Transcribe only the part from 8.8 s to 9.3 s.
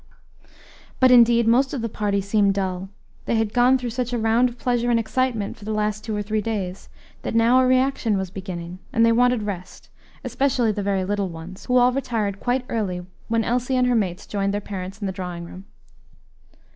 and they